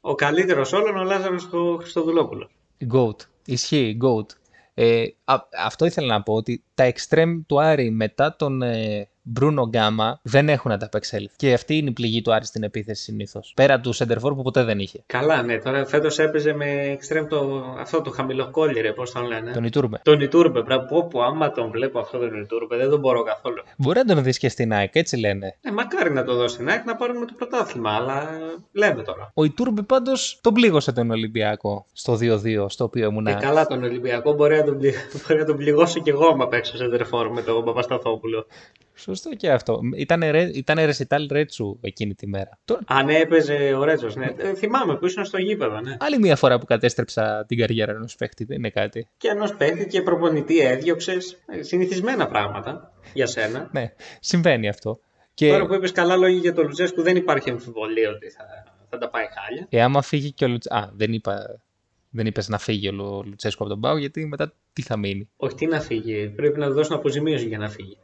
[0.00, 1.48] ο καλύτερος όλων, ο Λάζαρος
[1.78, 2.50] Χριστοδουλόπουλος.
[2.92, 3.16] Goat.
[3.44, 4.26] Ισχύει, Goat.
[4.74, 9.66] Ε, α- αυτό ήθελα να πω ότι τα extreme του Άρη μετά τον ε, Μπρούνο
[9.68, 11.36] Γκάμα δεν έχουν ανταπεξέλθει.
[11.36, 13.52] Και αυτή είναι η πληγή του Άρη στην επίθεση συνήθως.
[13.56, 15.02] Πέρα του Σεντερφόρ που ποτέ δεν είχε.
[15.06, 19.52] Καλά, ναι, τώρα φέτος έπαιζε με εξτρέμ το, αυτό το χαμηλοκόλλη, ρε, πώς τον λένε.
[19.52, 20.00] Τον Ιτούρμπε.
[20.02, 23.62] Τον Ιτούρμπε, μπράβο, πω, πω, άμα τον βλέπω αυτό τον Ιτούρμπε, δεν τον μπορώ καθόλου.
[23.76, 25.56] Μπορεί να τον δεις και στην ΑΕΚ, έτσι λένε.
[25.60, 28.38] Ε, μακάρι να το δώσει στην ΑΕΚ να πάρουμε το πρωτάθλημα, αλλά ε,
[28.72, 29.30] λέμε τώρα.
[29.34, 33.26] Ο Ιτούρμπε πάντως τον πλήγωσε τον Ολυμπιακό στο 2-2, στο οποίο ήμουν.
[33.26, 34.92] Ε, καλά τον Ολυμπιακό, μπορεί να τον, πλη...
[35.26, 38.46] μπορεί να τον πληγώσω κι εγώ άμα παίξω σε τερφόρ με τον Παπασταθόπουλο.
[39.00, 39.80] Σωστό και αυτό.
[39.96, 42.58] Ήταν, ρε, ήταν ρεσιτάλ Ρέτσου εκείνη τη μέρα.
[42.64, 44.26] Τώρα, Αν έπαιζε ο Ρέτσος, ναι.
[44.36, 45.96] Ε, θυμάμαι που ήσουν στο γήπεδο, ναι.
[46.00, 49.08] άλλη μια φορά που κατέστρεψα την καριέρα ενός παίχτη, δεν είναι κάτι.
[49.16, 51.38] Και ενός παίχτη και προπονητή έδιωξες.
[51.60, 53.68] Συνηθισμένα πράγματα για σένα.
[53.72, 55.00] Ναι, συμβαίνει αυτό.
[55.34, 58.44] Και Τώρα που είπες καλά λόγια για τον Λουτσέσκου, δεν υπάρχει αμφιβολία ότι θα,
[58.90, 59.66] θα τα πάει χάλια.
[59.70, 60.70] ε, άμα φύγει και ο Λουτς...
[60.70, 61.60] Α, δεν είπα...
[62.12, 65.28] Δεν είπες να φύγει ο Λου- Λουτσέσκο από τον Πάο, γιατί μετά τι θα μείνει;
[65.36, 66.28] Όχι, τι να φύγει.
[66.28, 67.98] Πρέπει να του δώσουν αποζημίωση για να φύγει.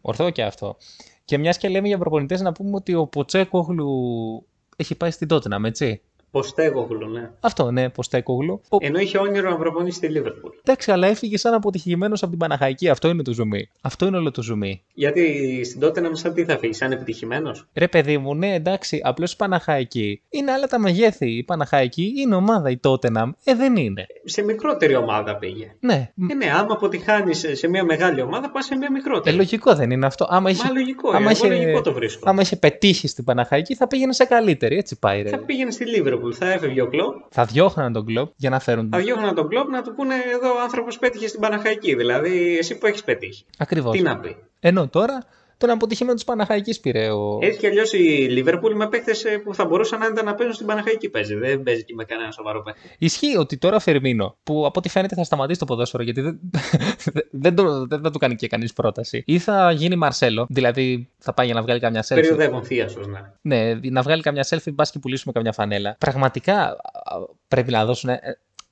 [0.00, 0.76] Ορθό και αυτό.
[1.24, 5.64] Και μιας και λέμε για προπονητές, να πούμε ότι ο Ποτσέκογλου έχει πάει στην Τότεναμ,
[5.64, 6.02] έτσι.
[6.30, 7.30] Ποστέγογλου, ναι.
[7.40, 8.60] Αυτό, ναι, Ποστέκογλου.
[8.68, 8.76] Ο...
[8.80, 10.50] Ενώ είχε όνειρο να προπονήσει στη Λίβερπουλ.
[10.64, 12.88] Εντάξει, αλλά έφυγε σαν αποτυχημένος από την Παναχαϊκή.
[12.88, 13.68] Αυτό είναι το ζουμί.
[13.80, 14.82] Αυτό είναι όλο το ζουμί.
[14.94, 19.00] Γιατί στην τότε να σαν τι θα φύγει, σαν επιτυχημένος; Ρε παιδί μου, ναι, εντάξει,
[19.04, 21.30] απλώς η Παναχαϊκή είναι άλλα τα μεγέθη.
[21.36, 23.30] Η Παναχαϊκή είναι ομάδα, η Τότεναμ.
[23.44, 24.06] Ε, δεν είναι.
[24.24, 25.74] Σε μικρότερη ομάδα πήγε.
[25.80, 26.10] Ναι.
[26.30, 29.36] Ε, ναι, άμα αποτυχάνεις σε σε μια μεγάλη ομάδα, πας σε μια Ε, μικρότερη.
[29.36, 30.26] λογικό δεν είναι αυτό.
[30.30, 32.28] Άμα είχε, Μα λογικό, άμα εγώ είχε- λογικό το βρίσκω.
[32.30, 34.76] άμα είχε πετύχει στην Παναχαϊκή, θα πήγαινε σε καλύτερη.
[34.76, 35.28] Έτσι πάει, ρε.
[35.28, 38.88] Θα πήγαινε στη Λίβερπουλ, θα έφευγε ο κλοπ, Θα διώχναν τον κλοπ για να φέρουν.
[38.92, 41.94] θα διώχναν τον κλοπ να του πούνε εδώ ο άνθρωπος πέτυχε στην Παναχαϊκή.
[41.94, 43.44] Δηλαδή, εσύ που έχεις πετύχει.
[43.58, 43.96] Ακριβώς.
[43.96, 44.36] Τι να πει.
[44.60, 45.24] Ενώ τώρα
[45.60, 47.38] τον αποτυχημένο της Παναχαϊκής πήρε ο.
[47.40, 49.12] Έτσι κι αλλιώς η Λίβερπουλ με παίχτε
[49.44, 51.34] που θα μπορούσαν να ήταν να παίζουν στην Παναχαϊκή παίζει.
[51.34, 52.80] Δεν παίζει και με κανένα σοβαρό παίχτη.
[52.98, 56.40] Ισχύει ότι τώρα ο Φερμίνο, που από ό,τι φαίνεται θα σταματήσει το ποδόσφαιρο γιατί δεν,
[57.44, 61.34] δεν, το, δεν θα του κάνει και κανείς πρόταση, ή θα γίνει Μαρσέλο, δηλαδή θα
[61.34, 62.14] πάει για να βγάλει καμιά selfie.
[62.14, 63.20] Περιοδεύουν θεία σου, ναι.
[63.40, 65.96] Ναι, να βγάλει καμιά selfie, μπας και πουλήσουμε καμιά φανέλα.
[65.98, 66.76] Πραγματικά α,
[67.48, 68.10] πρέπει να δώσουν.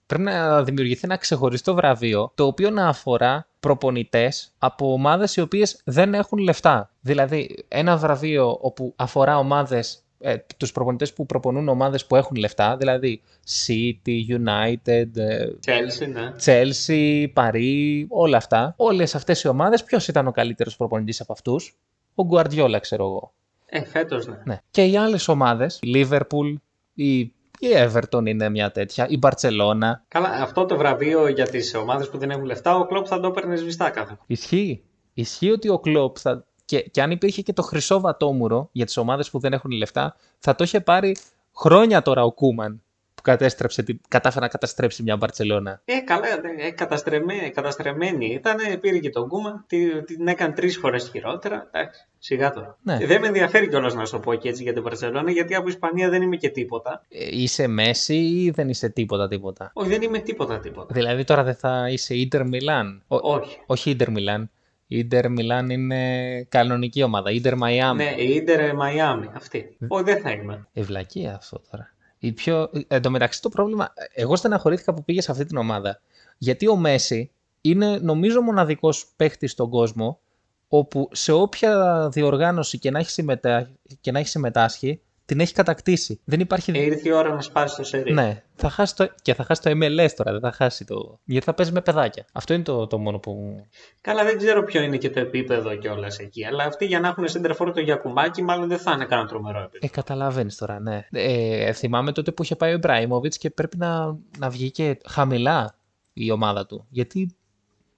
[0.09, 5.41] Ε, Πρέπει να δημιουργηθεί ένα ξεχωριστό βραβείο το οποίο να αφορά προπονητές από ομάδες οι
[5.41, 6.91] οποίες δεν έχουν λεφτά.
[7.01, 12.77] Δηλαδή, ένα βραβείο όπου αφορά ομάδες ε, τους προπονητές που προπονούν ομάδες που έχουν λεφτά,
[12.77, 13.23] δηλαδή
[13.67, 16.33] City, United, ε, Chelsea, ναι.
[16.45, 18.75] Chelsea, Paris, όλα αυτά.
[18.77, 21.77] Όλες αυτές οι ομάδες, ποιος ήταν ο καλύτερος προπονητής από αυτούς;
[22.15, 23.33] Ο Guardiola, ξέρω εγώ.
[23.67, 24.39] Ε, φέτος, ναι.
[24.45, 24.59] Ναι.
[24.71, 26.55] Και οι άλλες ομάδες, η Liverpool,
[26.95, 29.93] η, η Everton είναι μια τέτοια, η Barcelona.
[30.09, 33.27] Καλά, αυτό το βραβείο για τις ομάδες που δεν έχουν λεφτά, ο Κλόπ θα το
[33.27, 34.25] έπαιρνε σβηστά κάθε φορά.
[34.27, 34.83] Ισχύει.
[35.15, 36.47] Ισχύει ότι ο Κλόπ θα...
[36.65, 40.17] Και, και αν υπήρχε και το χρυσό βατόμουρο για τις ομάδες που δεν έχουν λεφτά,
[40.39, 41.17] θα το είχε πάρει
[41.57, 42.88] χρόνια τώρα ο Κούμαν που
[43.31, 45.81] κατέστρεψε, την- κατάφερε να καταστρέψει μια Μπαρτσελώνα.
[45.85, 46.27] Ε, καλά,
[46.59, 51.69] ε, καταστρεμέ- καταστρεμμένη ήταν, πήρε και τον Κούμαν, τη- την έκανε τρεις φορές χειρότερα.
[51.73, 52.79] Εντάξει, σιγά τώρα.
[52.83, 52.95] Ναι.
[53.01, 55.55] Ε, Δεν με ενδιαφέρει κιόλας να σου το πω και έτσι για την Μπαρτσελόνα, γιατί
[55.55, 57.03] από Ισπανία δεν είμαι και τίποτα.
[57.09, 60.95] Ε, Είσαι Μέσι ή δεν είσαι τίποτα τίποτα; Όχι, δεν είμαι τίποτα τίποτα.
[60.95, 63.59] Δηλαδή τώρα δεν θα είσαι Ίντερ Μιλάν; Ο- Όχι.
[63.67, 64.51] όχι Ίντερ Μιλάν.
[64.91, 67.31] Η Ίντερ Μιλάν είναι κανονική ομάδα.
[67.31, 68.05] Ίντερ Μαϊάμι.
[68.05, 69.77] Ναι, η Ίντερ Μαϊάμι, αυτή.
[69.89, 70.67] Όχι, δεν θα είμαι.
[70.73, 71.93] Ευλακία αυτό τώρα.
[72.19, 72.71] Η πιο...
[72.89, 76.01] Εν τω μεταξύ το πρόβλημα, εγώ στεναχωρήθηκα που πήγε σε αυτή την ομάδα.
[76.39, 80.21] Γιατί ο Μέση είναι νομίζω μοναδικός παίχτης στον κόσμο
[80.69, 83.71] όπου σε όποια διοργάνωση και να έχει, συμμετά...
[84.01, 86.21] και να έχει συμμετάσχει την έχει κατακτήσει.
[86.25, 86.73] Δεν υπάρχει...
[86.75, 88.13] Ε, ήρθε η ώρα να σπάσει το σερί.
[88.13, 89.09] Ναι, θα χάσει το...
[89.23, 91.19] και θα χάσει το MLS τώρα, δεν θα χάσει το...
[91.25, 92.25] Γιατί θα παίζει με παιδάκια.
[92.33, 93.65] Αυτό είναι το, το μόνο που...
[94.01, 96.45] Καλά, δεν ξέρω ποιο είναι και το επίπεδο κιόλας εκεί.
[96.45, 99.87] Αλλά αυτοί για να έχουν σέντερφορ το Γιακουμάκι, μάλλον δεν θα είναι κανένα τρομερό επίπεδο.
[99.87, 101.07] Ε, καταλαβαίνεις τώρα, ναι.
[101.11, 105.79] Ε, θυμάμαι τότε που είχε πάει ο Ιμπράιμοβιτ και πρέπει να, να βγήκε χαμηλά
[106.13, 106.87] η ομάδα του.
[106.89, 107.37] Γιατί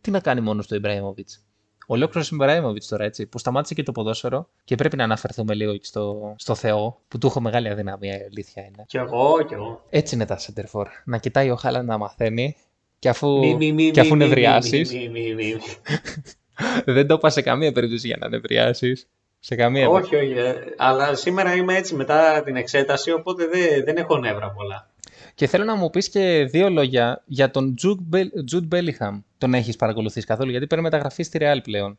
[0.01, 1.29] τι να κάνει μόνος του Ιμπράιμοβιτ.
[1.93, 5.85] Ολόκληρο Ιμπράιμοβιτ τώρα έτσι, που σταμάτησε και το ποδόσφαιρο και πρέπει να αναφερθούμε λίγο και
[5.85, 8.85] στο, στο Θεό, που του έχω μεγάλη αδυναμία, η αλήθεια είναι.
[8.87, 9.85] Κι εγώ, κι εγώ.
[9.91, 10.89] Έτσι είναι τα Σέντερφορ.
[11.05, 12.57] Να κοιτάει ο Χάλαν να μαθαίνει
[12.99, 14.87] και αφού, Μη, μη, μη, και αφού μη, μη, νευριάσει.
[14.93, 15.61] μη, μη, μη, μη, μη.
[16.95, 19.09] δεν το είπα σε καμία περίπτωση για να νευριάσεις.
[19.41, 20.33] Σε καμία Όχι, όχι.
[20.33, 24.90] ε, Αλλά σήμερα είμαι έτσι μετά την εξέταση, οπότε δεν, δεν έχω νεύρα πολλά.
[25.41, 29.21] Και θέλω να μου πεις και δύο λόγια για τον Jude Bellingham.
[29.39, 31.99] Τον έχεις παρακολουθήσει καθόλου, γιατί παίρνει μεταγραφή στη Real πλέον.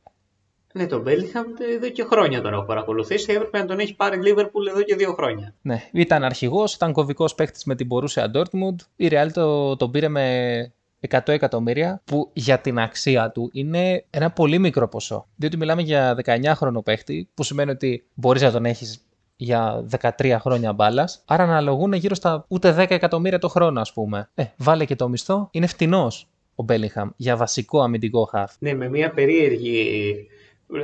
[0.73, 3.32] Ναι, τον Μπέλιχαμ εδώ και χρόνια τον έχω παρακολουθήσει.
[3.34, 5.54] Έπρεπε να τον έχει πάρει η Λίβερπουλ εδώ και δύο χρόνια.
[5.62, 8.75] Ναι, ήταν αρχηγός, ήταν κομβικός παίχτης με την Borussia Dortmund.
[8.95, 10.73] Η Real το, τον πήρε με
[11.10, 15.27] 100 εκατομμύρια, που για την αξία του είναι ένα πολύ μικρό ποσό.
[15.36, 19.06] Διότι μιλάμε για 19χρονο παίχτη, που σημαίνει ότι μπορείς να τον έχεις
[19.41, 19.86] για
[20.17, 21.23] 13 χρόνια μπάλας.
[21.25, 24.30] Άρα αναλογούν γύρω στα ούτε 10 εκατομμύρια το χρόνο, ας πούμε.
[24.36, 28.54] Ε, βάλε και το μισθό, είναι φτηνός ο Μπέλιγχαμ για βασικό αμυντικό χαφ.
[28.60, 30.15] Ναι, με μια περίεργη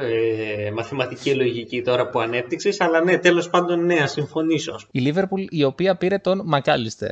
[0.01, 4.79] ε, μαθηματική λογική τώρα που ανέπτυξες, αλλά ναι, τέλος πάντων ναι, ας συμφωνήσω.
[4.91, 7.11] Η Λίβερπουλ η οποία πήρε τον Μακάλιστερ.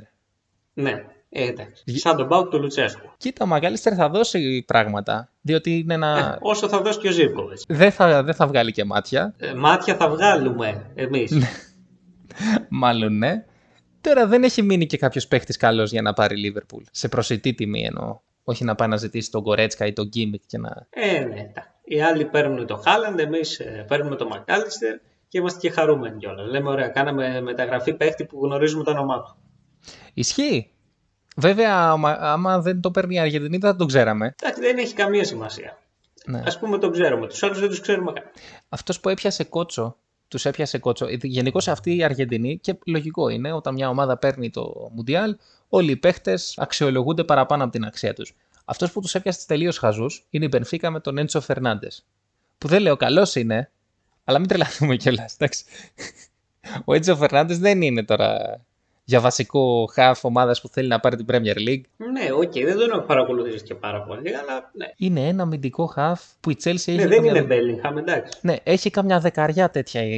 [0.73, 1.05] Ναι,
[1.37, 1.97] ε, εντάξει.
[1.97, 3.09] Σαν τον Μπάουκ του Λουτσέσκου.
[3.17, 5.31] Κοίτα, ο Μακάλιστερ θα δώσει πράγματα.
[5.41, 6.17] Διότι είναι ένα.
[6.17, 7.59] Ε, όσο θα δώσει και ο Ζήβκοβιτ.
[7.67, 9.33] Δεν θα, δεν θα βγάλει και μάτια.
[9.37, 11.33] Ε, μάτια θα βγάλουμε εμείς.
[12.69, 13.45] Μάλλον ναι.
[14.01, 16.83] Τώρα δεν έχει μείνει και κάποιος παίχτης καλός για να πάρει Λίβερπουλ.
[16.91, 18.19] Σε προσιτή τιμή εννοώ.
[18.43, 20.87] Όχι να πάει να ζητήσει τον Κορέτσκα ή τον Γκίμικ και να.
[20.89, 21.69] Ε, ναι, εντάξει.
[21.83, 24.95] Οι άλλοι παίρνουν το Χάλαντ, εμείς παίρνουμε το Μακάλιστερ
[25.27, 26.49] και είμαστε και χαρούμενοι κιόλας.
[26.49, 29.35] Λέμε, ωραία, κάναμε μεταγραφή παίχτη που γνωρίζουμε το όνομά του.
[30.13, 30.69] Ισχύει.
[31.35, 34.35] Βέβαια, άμα, άμα δεν το παίρνει η Αργεντινή, δεν θα τον ξέραμε.
[34.41, 35.77] Εντάξει, δεν έχει καμία σημασία.
[36.25, 36.37] Ναι.
[36.37, 37.27] Α πούμε τον ξέρουμε.
[37.27, 38.23] Τους άλλους δεν τους ξέρουμε καν.
[38.69, 41.07] Αυτός που έπιασε κότσο, τους έπιασε κότσο.
[41.09, 45.35] Γενικώς αυτή η Αργεντινή, και λογικό είναι, όταν μια ομάδα παίρνει το Μουντιάλ,
[45.69, 48.35] όλοι οι παίχτες αξιολογούνται παραπάνω από την αξία τους.
[48.65, 52.05] Αυτός που τους έπιασε τελείως χαζούς είναι η Μπενφίκα με τον Έντσο Φερνάντες.
[52.57, 53.71] Που δεν λέω καλός είναι,
[54.23, 55.37] αλλά μην τρελαθούμε κιόλας.
[56.85, 58.59] Ο Έντσο Φερνάντες δεν είναι τώρα
[59.05, 61.81] για βασικό χαφ ομάδας που θέλει να πάρει την Premier League.
[61.97, 64.85] Ναι, ok, okay, δεν τον έχω παρακολουθήσει και πάρα πολύ, αλλά ναι.
[64.97, 66.95] Είναι ένα αμυντικό χαφ που η Chelsea έχει.
[66.95, 68.39] Ναι, δεν είναι Bellingham, εντάξει.
[68.41, 70.17] Ναι, έχει καμιά δεκαριά τέτοια η,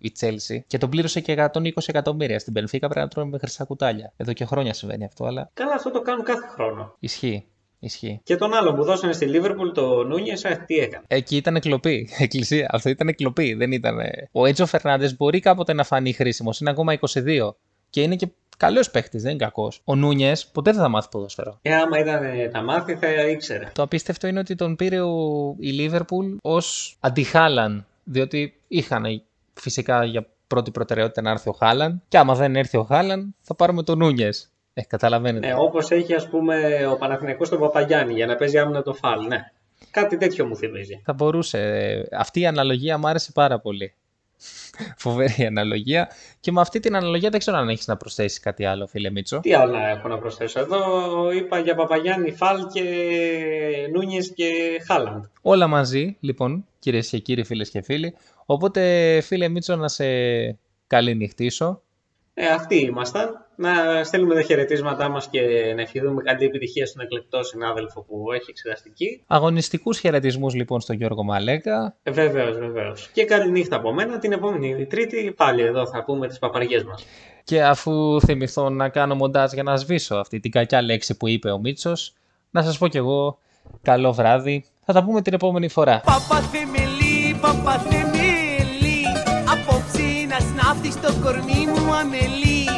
[0.00, 2.38] η Chelsea και τον πλήρωσε και 120 εκατομμύρια.
[2.38, 4.12] Στην Μπενφίκα πρέπει να τρώμε με χρυσά κουτάλια.
[4.16, 5.50] Εδώ και χρόνια συμβαίνει αυτό, αλλά.
[5.54, 6.96] Καλά, αυτό το κάνουν κάθε χρόνο.
[6.98, 7.46] Ισχύει.
[7.84, 8.20] Ισχύει.
[8.24, 11.04] Και τον άλλο που δώσανε στη Λίβερπουλ, το Νούνιες, τι έκανε.
[11.08, 12.08] Εκεί ήταν κλοπή.
[12.18, 12.68] Εκκλησία.
[12.70, 13.54] Αυτό ήταν κλοπή.
[13.54, 13.98] Δεν ήταν.
[14.32, 16.60] Ο Έτζο Φερνάντε μπορεί κάποτε να φανεί χρήσιμος.
[16.60, 17.54] Είναι ακόμα 22.
[17.92, 19.80] Και είναι και καλός παίχτης, δεν είναι κακός.
[19.84, 21.58] Ο Νούνιες ποτέ δεν θα μάθει ποδόσφαιρο.
[21.62, 23.70] Ε, άμα ήταν να μάθει, θα ήξερε.
[23.74, 27.86] Το απίστευτο είναι ότι τον πήρε ο, η Λίβερπουλ ως αντιχάλαν.
[28.04, 29.22] Διότι είχαν
[29.54, 32.02] φυσικά για πρώτη προτεραιότητα να έρθει ο Χάλαν.
[32.08, 34.50] Και άμα δεν έρθει ο Χάλαν, θα πάρουμε τον Νούνιες.
[34.74, 35.46] Ε, καταλαβαίνετε.
[35.46, 39.26] Ναι, όπως έχει ας πούμε ο Παναθηναϊκός τον Παπαγιάννη για να παίζει άμυνα το φάλ.
[39.26, 39.50] Ναι.
[39.90, 41.00] Κάτι τέτοιο μου θυμίζει.
[41.04, 42.08] Θα μπορούσε.
[42.12, 43.94] Αυτή η αναλογία μου άρεσε πάρα πολύ.
[44.96, 46.10] Φοβερή αναλογία.
[46.40, 49.40] Και με αυτή την αναλογία δεν ξέρω αν έχεις να προσθέσεις κάτι άλλο, φίλε Μίτσο.
[49.40, 50.80] Τι άλλο έχω να προσθέσω; Εδώ
[51.32, 52.82] είπα για Παπαγιάννη, Φαλ και
[53.92, 55.24] Νούνιες και Χάλαντ.
[55.42, 58.14] Όλα μαζί, λοιπόν, κυρίες και κύριοι, φίλες και φίλοι.
[58.46, 60.04] Οπότε, φίλε Μίτσο, να σε
[60.92, 61.82] Καλή νυχτήσω.
[62.34, 63.46] Ε, αυτοί ήμασταν.
[63.56, 65.40] Να στέλνουμε τα χαιρετίσματά μας και
[65.74, 69.24] να ευχηθούμε καλή επιτυχία στον εκλεκτό συνάδελφο που έχει εξεταστική.
[69.26, 71.96] Αγωνιστικούς χαιρετισμούς λοιπόν στον Γιώργο Μαλέκα.
[72.02, 73.10] Ε, βεβαίως, βεβαίως.
[73.12, 74.18] Και καλή νύχτα από μένα.
[74.18, 77.04] Την επόμενη Τρίτη πάλι εδώ θα πούμε τις παπαριές μας.
[77.44, 81.50] Και αφού θυμηθώ να κάνω μοντάζ για να σβήσω αυτή την κακιά λέξη που είπε
[81.50, 82.14] ο Μίτσος,
[82.50, 83.38] να σας πω κι εγώ
[83.82, 84.64] καλό βράδυ.
[84.84, 86.00] Θα τα πούμε την επόμενη φορά.
[86.04, 88.11] Παπαθεμελή, παπαθεμελή Απόψε να σνάφτει
[90.92, 92.68] στο κορμί μου αμελή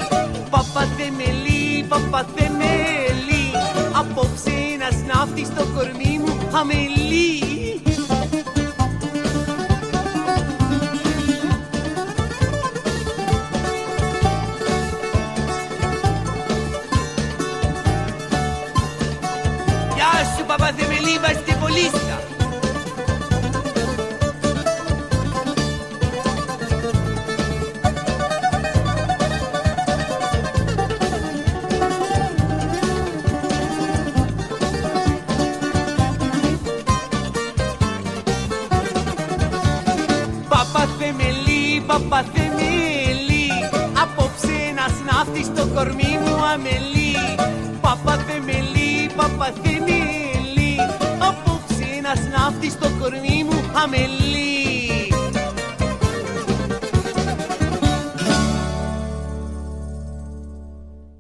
[0.51, 3.45] Παπαθεμελή, παπαθεμελή
[3.93, 7.43] Απόψε να σνάφτει στο κορμί μου αμελή
[19.95, 22.14] Γεια σου παπαθεμελή βαστιβολίστα Παπαθεμελή,